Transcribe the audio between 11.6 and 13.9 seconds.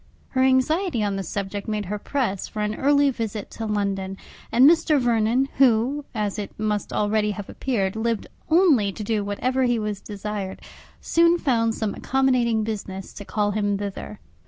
some accommodating business to call him